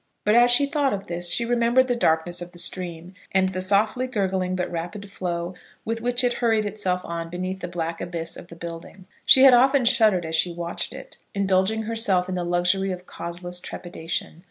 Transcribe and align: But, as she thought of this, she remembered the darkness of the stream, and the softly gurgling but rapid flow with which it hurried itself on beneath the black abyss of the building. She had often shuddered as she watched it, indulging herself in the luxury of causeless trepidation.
But, 0.25 0.33
as 0.33 0.49
she 0.49 0.65
thought 0.65 0.93
of 0.95 1.05
this, 1.05 1.29
she 1.29 1.45
remembered 1.45 1.87
the 1.87 1.95
darkness 1.95 2.41
of 2.41 2.53
the 2.53 2.57
stream, 2.57 3.13
and 3.33 3.49
the 3.49 3.61
softly 3.61 4.07
gurgling 4.07 4.55
but 4.55 4.71
rapid 4.71 5.11
flow 5.11 5.53
with 5.85 6.01
which 6.01 6.23
it 6.23 6.33
hurried 6.41 6.65
itself 6.65 7.05
on 7.05 7.29
beneath 7.29 7.59
the 7.59 7.67
black 7.67 8.01
abyss 8.01 8.35
of 8.35 8.47
the 8.47 8.55
building. 8.55 9.05
She 9.27 9.43
had 9.43 9.53
often 9.53 9.85
shuddered 9.85 10.25
as 10.25 10.35
she 10.35 10.51
watched 10.51 10.95
it, 10.95 11.19
indulging 11.35 11.83
herself 11.83 12.27
in 12.27 12.33
the 12.33 12.43
luxury 12.43 12.91
of 12.91 13.05
causeless 13.05 13.59
trepidation. 13.61 14.39